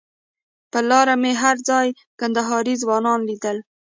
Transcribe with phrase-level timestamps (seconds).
[0.71, 1.87] پر لاره مې هر ځای
[2.19, 3.57] کندهاري ځوانان لیدل.